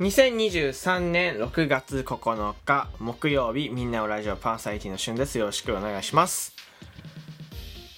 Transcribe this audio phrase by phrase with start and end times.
[0.00, 5.36] 2023年6月9日木曜日みんなのラジオパーサイティの旬です。
[5.36, 6.54] よろしくお願いします。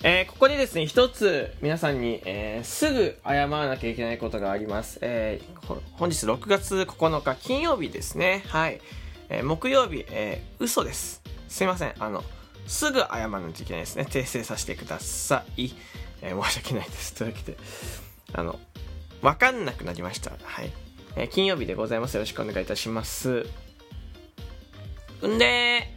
[0.03, 8.43] えー、ここでですね一つ皆さんに、えー、すぐ謝らなきゃいけないことがあります、えー、本日6月9日金曜日ですね。
[8.48, 8.80] はい、
[9.29, 11.23] え木曜日、えー嘘です。
[11.48, 11.95] すいません。
[12.00, 12.25] あの
[12.66, 14.09] すぐ謝らないといけないですね。
[14.11, 15.71] 訂正させてください、
[16.21, 17.14] え申し訳ないです。
[17.14, 17.57] というわけで
[18.32, 18.58] あの
[19.21, 20.32] わかんなくなりました。
[20.43, 20.82] はい。
[21.16, 22.14] えー、金曜日でございます。
[22.14, 23.46] よろしくお願いいたします。
[25.26, 25.88] んで、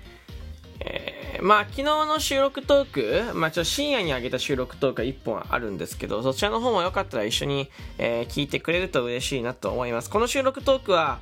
[0.79, 10.09] えー、まあ昨日の収録トーク、まあちょっと深夜に上げた収録トークが1本あるんですけど、そちらの方もよかったら一緒に、えー、聞いてくれると嬉しいなと思います。
[10.09, 11.19] この収録トークは、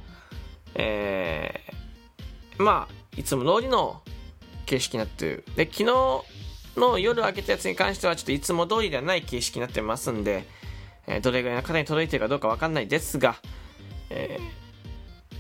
[0.75, 4.01] えー、まあ、いつも通りの
[4.65, 5.43] 形式になってる。
[5.55, 5.85] で、昨日
[6.79, 10.45] の夜上げたやつに関しては、ちょっといつも通りではない形式になってますんで、
[11.07, 13.35] えー、どれぐらいの方に届いてるかどうかわかんないですが、
[14.15, 14.39] え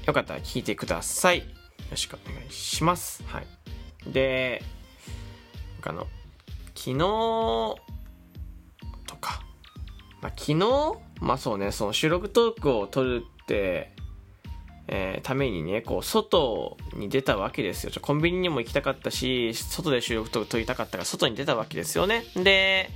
[0.03, 1.39] ー、よかったら聞いてください。
[1.39, 1.45] よ
[1.91, 3.23] ろしくお願いします。
[3.27, 3.45] はい。
[4.07, 4.63] で、
[5.83, 6.07] あの、
[6.75, 7.77] 昨日と
[9.19, 9.43] か、
[10.21, 10.55] まあ、昨日？
[11.21, 13.91] まあそうね、その収録トークを撮るって、
[14.87, 17.91] えー、ためにね、こう、外に出たわけですよ。
[17.91, 22.25] ちょコンビニにも行きたかったし、外で収録トーク撮りたかったから、外に出たわけですよね。
[22.35, 22.89] で、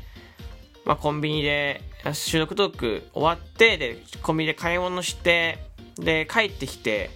[0.84, 1.82] まあ、コンビニで
[2.14, 5.60] 収録トーク終わって、で、コンビニで買い物して、
[6.02, 7.10] で、帰ってきて、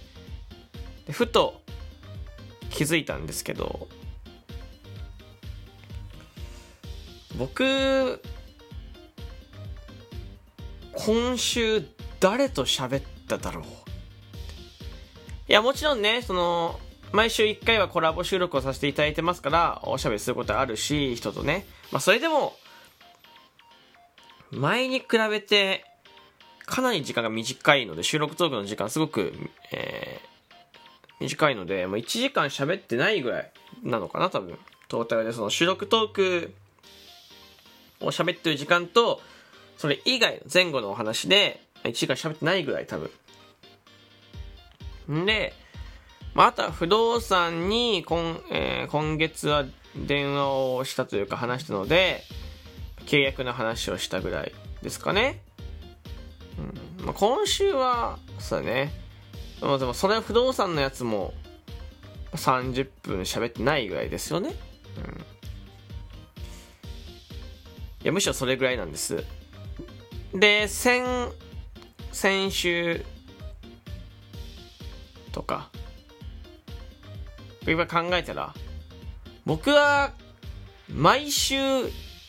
[1.10, 1.60] ふと
[2.70, 3.88] 気づいたんですけど、
[7.36, 8.22] 僕、
[10.94, 11.82] 今週
[12.20, 13.64] 誰と喋っただろう？
[15.48, 16.78] いや、もちろんね、その、
[17.10, 21.66] 毎週1回はコラボ収録をさせていただいてますから、おしゃべりすることあるし、人とね。
[21.90, 22.56] まあ、それでも、
[24.50, 25.84] 前に比べて、
[26.72, 29.34] かなり時間が短いので、収録トークの時間すごく、
[29.72, 30.54] えー、
[31.20, 33.52] 短いので、もう1時間喋ってないぐらい
[33.82, 34.58] なのかな、多分。
[34.88, 36.54] トータルで、その収録トーク
[38.00, 39.20] を喋ってる時間と、
[39.76, 43.10] それ以外の前後のお話で、1時間喋ってないぐらい、多分。
[45.12, 45.52] んで、
[46.32, 52.22] まあ、あとは不動産に今、えー、今月は電話をしたというか話したので、
[53.04, 55.42] 契約の話をしたぐらいですかね。
[57.02, 58.92] まあ、今週は、そうだね。
[59.60, 61.34] でも、でもそれは不動産のやつも
[62.32, 64.54] 30分喋ってないぐらいですよね。
[64.96, 65.20] うん。
[68.02, 69.24] いや、むしろそれぐらいなんです。
[70.32, 71.04] で、先、
[72.12, 73.04] 先週
[75.32, 75.70] とか、
[77.66, 78.54] 今考えたら、
[79.44, 80.12] 僕は
[80.88, 81.56] 毎週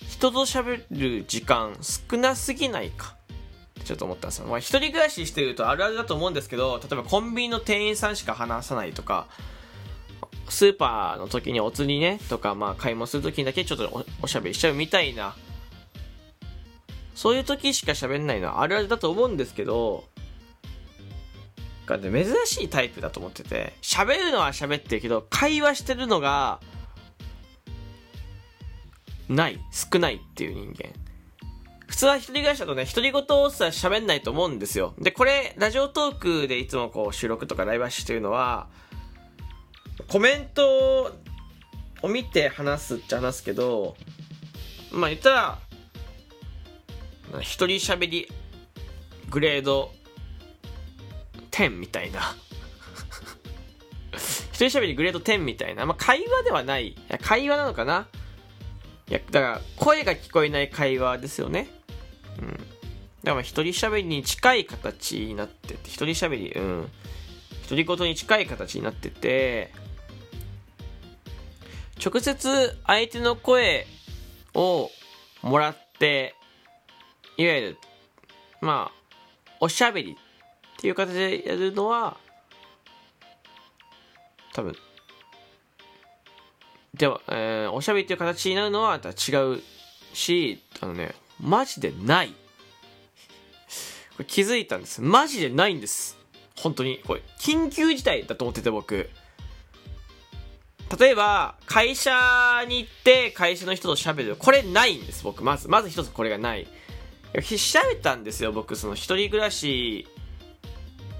[0.09, 3.15] 人と喋る時間少なすぎないか
[3.83, 4.47] ちょっと思ったんですよ。
[4.47, 9.27] まあ、一人暮らししてるとあるあるだと思うんですけど、例えばコンビニの店員さんしか話さないとか、
[10.49, 15.35] スーパーの時にお釣りね、とか、まあ、買い物する時にだけちょっとおしゃべりしちゃうみたいな、
[17.15, 20.03] そういう時しか喋んないのはあるあるだと思うんですけど、
[21.85, 26.59] が珍しいタイプだと思ってて、喋るのは喋ってるけど、会話してるのが、
[29.29, 29.59] ない。
[29.71, 31.02] 少ないっていう人間。
[31.93, 34.95] 普通は一人暮らしだとね、独り言をさ、喋んないと思うんですよ。
[34.97, 38.67] で、これ、ラジオトークでいつもこう収録とかライブ配信してるのは、
[40.07, 41.13] コメント
[42.01, 43.95] を見て話すっちゃ話すけど、
[44.91, 45.59] まあ言ったら、
[47.41, 48.27] 一人喋り
[49.29, 49.91] グレード
[51.51, 52.35] 10みたいな
[54.51, 55.85] 一人喋りグレード10みたいな。
[55.85, 56.87] まあ会話ではない。
[56.87, 58.07] い会話なのかな
[59.09, 61.82] いや、だから声が聞こえない会話ですよね。
[63.23, 66.91] だから一人喋りに近い形になってて、一人喋り、うん。
[67.69, 69.71] 独り言に近い形になってて、
[72.03, 73.87] 直接相手の声
[74.53, 74.91] を
[75.41, 76.35] もらって、
[77.37, 77.77] いわゆる、
[78.59, 80.15] まあ、おしゃべりっ
[80.81, 82.17] ていう形でやるのは、
[84.53, 84.75] 多分、
[86.93, 89.61] では、えー、おしゃべりっていう形になるのは違う
[90.13, 92.33] し、あのね、マジでない。
[94.15, 95.01] これ気づいたんです。
[95.01, 96.17] マジでないんです。
[96.55, 97.01] 本当に。
[97.05, 99.09] これ、緊急事態だと思ってて僕。
[100.99, 102.11] 例えば、会社
[102.67, 104.35] に行って会社の人と喋る。
[104.35, 105.43] これないんです、僕。
[105.43, 106.67] まず、まず一つこれがない。
[107.41, 108.75] 調べたんですよ、僕。
[108.75, 110.07] その一人暮らし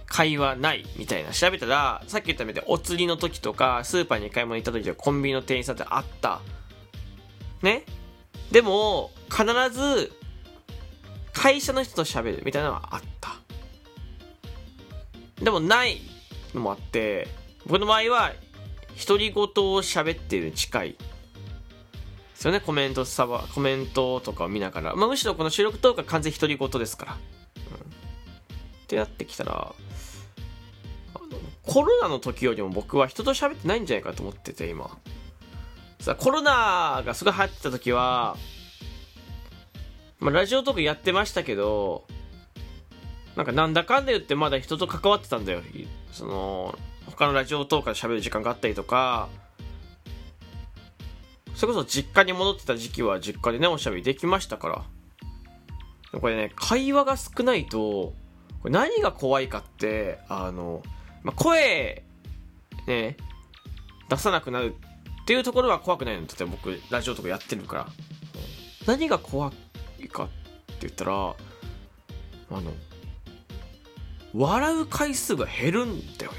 [0.06, 6.42] 会話ないみたいな調べたら、さっき言ったみたいにお釣りの時とか、スーパーに買い物行った時はコンビニの店員さんってあった。
[7.64, 7.84] ね？
[8.52, 10.12] でも、必ず、
[11.34, 13.36] 会社の人と喋るみたいなのはあった。
[15.44, 16.00] でもない
[16.54, 17.28] のもあって
[17.66, 18.32] 僕の場合は
[19.08, 19.48] 独り言を
[19.82, 20.98] 喋っている近いで
[22.36, 22.60] すよね。
[22.60, 27.20] コメントさばコメントとかを見ながら、まあ、むしろこの収録トークは完全独り言ですから、うん、っ
[28.88, 29.74] てなってきたら
[31.64, 34.98] コロナの時よりも僕は人と喋ってないんじゃないかと思ってて今。
[36.00, 38.36] さコロナがすごい流行ってた時は
[40.24, 42.08] まあ、ラジオトークやってましたけど
[43.36, 45.62] なんかなんだかんだ言ってまだ人と関わってたんだよ。
[46.14, 49.28] その他のラジオトークで喋る時間があったりとか
[51.56, 56.20] それこそ実家に戻ってた時期は実家でねおしゃべりできましたから。
[56.20, 58.16] これね会話が少ないとこ
[58.66, 60.84] れ何が怖いかってあの、
[61.24, 62.04] まあ、声
[62.88, 63.18] ね
[64.10, 64.76] 出さなくなる
[65.24, 66.28] っていうところは怖くないの。
[66.28, 67.88] だって僕ラジオとかやってるから。
[68.86, 69.52] 何が怖い
[70.10, 70.34] かって
[70.82, 72.72] 言ったらあの
[74.34, 76.38] 笑う回数が減るんだよね。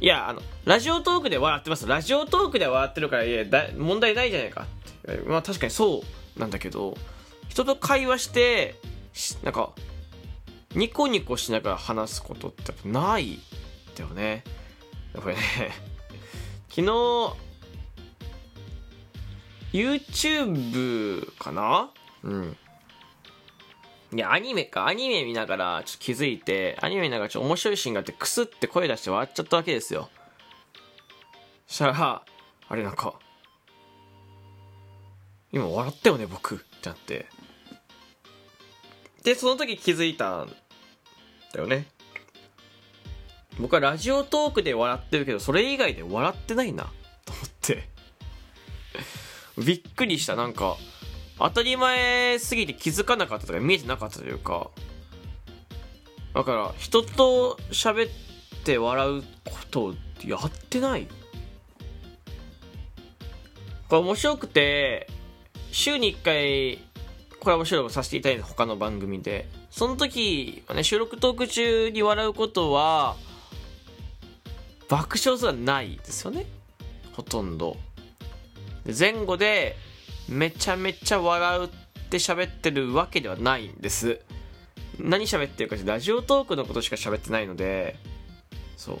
[0.00, 1.86] いや、あの、ラジオトークで笑ってます。
[1.86, 4.66] ラジオトークで笑ってるから、いや、だ問題ないじゃないか
[5.08, 5.22] って。
[5.26, 6.02] まあ確かにそ
[6.36, 6.96] うなんだけど、
[7.48, 8.76] 人と会話して、
[9.42, 9.70] なんか、
[10.74, 13.38] ニコニコしながら話すことってないん
[13.96, 14.44] だよね。
[15.14, 15.40] これね、
[16.68, 16.86] 昨日、
[19.72, 21.90] YouTube かな
[22.24, 22.56] うん。
[24.12, 24.86] いや、アニメか。
[24.86, 30.08] アニメ見ながら、ちょっと気づいて、アニメ見ながらちょっと面白いシーンがあって、クスって声出して笑っちゃったわけですよ。
[31.66, 32.22] そしたら、
[32.68, 33.14] あれなんか、
[35.52, 36.56] 今笑ったよね、僕。
[36.56, 37.26] ってなって。
[39.22, 40.56] で、その時気づいたん
[41.52, 41.86] だよね。
[43.58, 46.84] 僕はラジオトークで笑ってるけど、それ以外で笑ってないな、
[47.24, 47.88] と思って。
[49.58, 50.76] びっくりした、なんか、
[51.38, 54.70] 当たり前すぎて気づかなかったとか見えてなかったというか
[56.34, 58.12] だから人と喋っ
[58.64, 59.26] て笑うこ
[59.70, 59.94] とを
[60.24, 61.06] やってない。
[63.88, 65.08] これ面白くて
[65.70, 66.78] 週に1回
[67.40, 73.16] コラボ収録させていただいた他の番組でその時ね収録トーク中に笑うことは
[74.88, 76.46] 爆笑すらないですよね。
[77.12, 77.76] ほとんど。
[78.86, 79.76] 前後で
[80.28, 81.68] めちゃめちゃ笑うっ
[82.10, 84.20] て喋ってるわけではないんです。
[84.98, 87.96] 何喋ってるかってラジオトークのことしか喋ってないので
[88.76, 88.98] そう。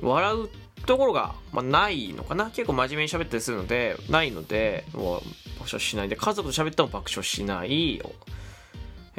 [0.00, 0.48] 笑う
[0.86, 2.46] ところが、まあ、ないのかな？
[2.46, 5.20] 結構真面目に喋ったりするのでないのでもう
[5.58, 8.00] 爆笑しないで家族と喋っても爆笑しない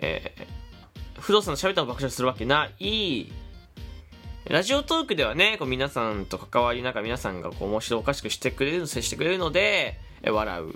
[0.02, 3.32] えー、不動産の喋っても爆笑するわけない。
[4.46, 10.76] ラジオトークではね、こう皆さんと関わりながら皆さんがこう面白おかしくしてくれるの、接してくれるので、笑う。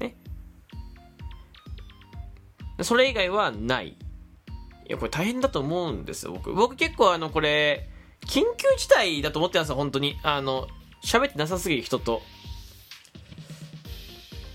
[0.00, 0.16] ね。
[2.82, 3.88] それ以外はない。
[3.88, 3.96] い
[4.88, 6.52] や、これ大変だと思うんですよ、僕。
[6.52, 7.88] 僕結構あの、これ、
[8.26, 10.18] 緊急事態だと思ってますよ、本当に。
[10.22, 10.68] あの、
[11.02, 12.22] 喋ってなさすぎる人と。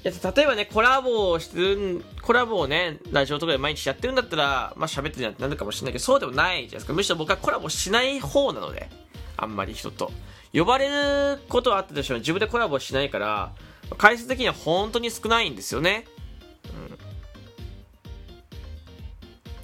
[0.03, 6.93] いや、例えばね、コラボをしてる、コラボをね、ラジオとかで毎日やってるんだったら、まあ喋ってるなるかもしれないけど、そうでもないじゃないですか。
[6.93, 8.89] むしろ僕はコラボしない方なので、
[9.35, 10.11] あんまり人と。
[10.53, 13.53] 呼ばれることはあったでしょう自分でコラボしないから、
[13.97, 16.05] 回数的には本当に少ないんですよね。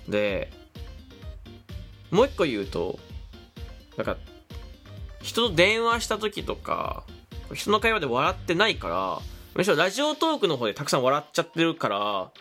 [0.05, 0.51] うん、で、
[2.11, 2.99] もう一個言うと、
[3.97, 4.17] なんか、
[5.21, 7.03] 人と電話した時とか、
[7.53, 9.19] 人の会話で笑ってないから、
[9.55, 12.31] むしろラジオトークの方でたくさん笑っちゃってるから、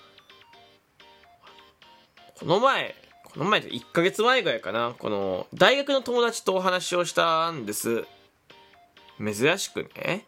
[2.38, 8.04] この前、この前で1ヶ月前ぐらいかな、この、大学の友達とお話をしたんです。
[9.18, 10.26] 珍しくね、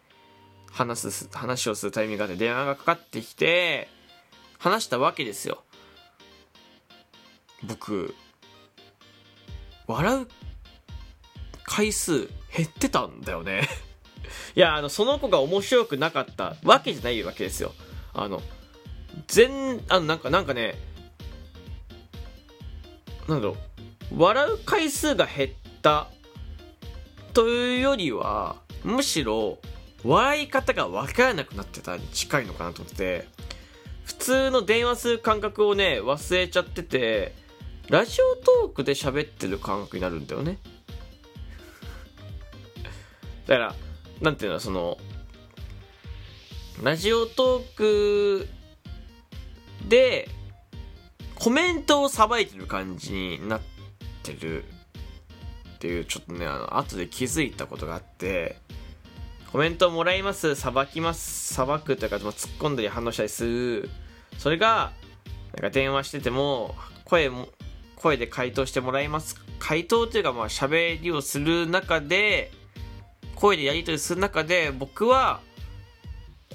[0.71, 3.89] 話す、話をするタイミングがあって電話がかかってきて、
[4.59, 5.63] 話したわけですよ。
[7.63, 8.15] 僕、
[9.87, 10.27] 笑う
[11.63, 13.67] 回数減ってたんだよね
[14.55, 17.73] いや、あの、その子が面白くなかったわけじゃないわけですよ。
[18.13, 18.41] あの、
[19.27, 20.75] 全、あの、なんか、なんかね、
[23.27, 23.57] なんだろ
[24.11, 25.51] う、笑う回数が減っ
[25.81, 26.07] た
[27.33, 29.57] というよりは、むしろ
[30.03, 33.27] 笑い方が分からなくなってたに近いのかなと思って
[34.05, 37.33] 普通の電話する感覚をね忘れちゃってて
[37.89, 40.57] ラジオトークで喋ってる感覚になるんだよね。
[43.47, 43.75] だから
[44.21, 44.97] なんていうのその
[46.83, 48.47] ラジオトーク
[49.87, 50.27] で
[51.35, 53.61] コメントをさばいてる感じになっ
[54.23, 54.65] てる。
[55.77, 58.57] っていうちょっとねあの後で気づいたことがあって
[59.51, 63.89] コメントをもらいます、さばきます、さばくというか、突っ込んだり反応したりする。
[64.37, 64.91] それが、
[65.53, 67.47] なんか電話してても、声も、
[67.95, 69.37] 声で回答してもらいます。
[69.59, 72.51] 回答というかまあ喋りをする中で
[73.35, 75.41] 声でやり取りする中で僕は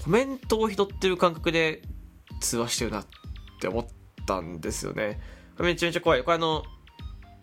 [0.02, 1.82] コメントを拾ってる感覚で
[2.40, 3.06] 通話してるなっ
[3.60, 3.86] て思っ
[4.26, 5.20] たんですよね。
[5.58, 6.24] めちゃめちゃ怖い。
[6.24, 6.64] これあの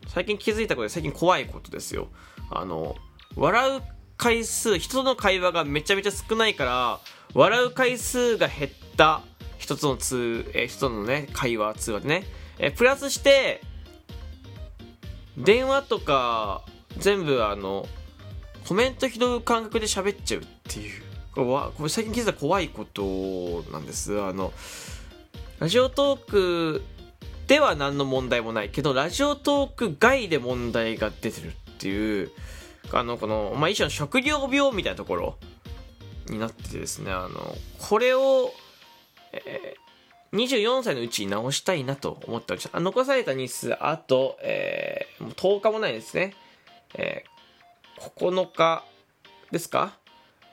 [0.09, 2.07] 最近気づいたことで最近怖いことですよ。
[2.51, 2.95] あの
[3.35, 3.81] 笑う
[4.17, 6.99] 回数人との会話がめちゃめちゃ少ないから
[7.33, 9.21] 笑う回数が減った
[9.57, 12.23] 一つの通、えー、人のね会話通話でね、
[12.57, 13.61] え、プラスして
[15.37, 16.63] 電話とか
[16.97, 17.85] 全部あの
[18.67, 21.03] コメント拾う感覚で喋っちゃうっていう。
[21.33, 24.19] これはこれ最近気づいた怖いことなんです。
[24.19, 24.51] あの
[25.59, 26.81] ラジオトーク
[27.49, 32.31] では何の問題もないけどラジオトーク外で問題が出てるっていう
[32.93, 35.35] あのこの、まあ、一種の食料病みたいなところ
[36.29, 38.51] になっててですねあのこれを、
[39.33, 42.79] えー、24歳のうちに直したいなと思っております。
[42.79, 46.35] 残された日数あと、えー、もう10日もないですね、
[46.93, 48.85] えー、9日
[49.49, 49.97] ですか、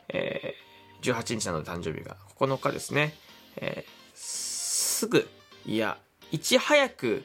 [0.08, 2.16] えー、18日なので誕生日が。
[2.38, 3.12] 9日ですね、
[3.56, 5.28] えー、すぐ
[5.66, 5.98] いや
[6.32, 7.24] いち早く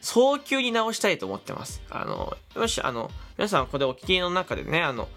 [0.00, 1.82] 早急に直したいと思ってます。
[1.90, 5.08] あの、よし、あの、皆さんこれお聞きの中でね、あの、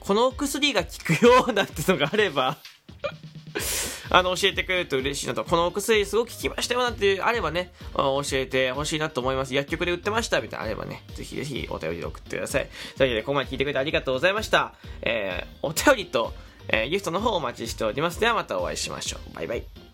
[0.00, 2.56] このお薬が効くよなんてのがあれば
[4.10, 5.44] あの、教えてくれると嬉しいなと。
[5.44, 9.54] このお薬すごく効きましたよなんてあればね、教えてほしいなと思います。
[9.54, 12.68] 薬局で売ってましたみたいなあればね、ぜひぜひお便りで送ってください。
[12.96, 14.74] というわけで、ここまで聞いてくれてありがとうございました。
[15.02, 16.32] えー、お便りと、
[16.68, 18.20] えー、ギフトの方お待ちしております。
[18.20, 19.34] ではまたお会いしましょう。
[19.34, 19.87] バイバイ。